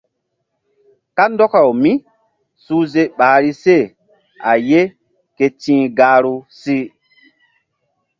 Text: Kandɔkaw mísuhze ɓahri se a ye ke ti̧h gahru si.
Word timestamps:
Kandɔkaw 1.17 1.69
mísuhze 1.81 3.01
ɓahri 3.17 3.51
se 3.63 3.75
a 4.49 4.51
ye 4.69 4.81
ke 5.37 5.45
ti̧h 5.59 5.83
gahru 5.97 6.35
si. 6.59 6.77